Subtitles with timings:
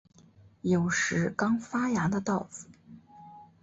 [0.63, 2.65] 有时刚发芽的稻子